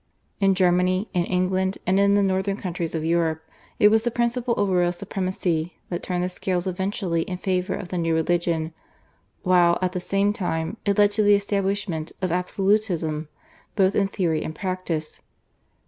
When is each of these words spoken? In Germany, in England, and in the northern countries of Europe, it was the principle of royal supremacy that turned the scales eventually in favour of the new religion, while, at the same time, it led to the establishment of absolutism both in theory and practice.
In 0.39 0.55
Germany, 0.55 1.07
in 1.13 1.25
England, 1.25 1.77
and 1.85 1.99
in 1.99 2.15
the 2.15 2.23
northern 2.23 2.57
countries 2.57 2.95
of 2.95 3.05
Europe, 3.05 3.43
it 3.77 3.89
was 3.89 4.01
the 4.01 4.09
principle 4.09 4.55
of 4.55 4.67
royal 4.67 4.91
supremacy 4.91 5.73
that 5.89 6.01
turned 6.01 6.23
the 6.23 6.29
scales 6.29 6.65
eventually 6.65 7.21
in 7.21 7.37
favour 7.37 7.75
of 7.75 7.89
the 7.89 7.99
new 7.99 8.15
religion, 8.15 8.73
while, 9.43 9.77
at 9.79 9.91
the 9.91 9.99
same 9.99 10.33
time, 10.33 10.77
it 10.85 10.97
led 10.97 11.11
to 11.11 11.21
the 11.21 11.35
establishment 11.35 12.13
of 12.19 12.31
absolutism 12.31 13.27
both 13.75 13.93
in 13.93 14.07
theory 14.07 14.43
and 14.43 14.55
practice. 14.55 15.21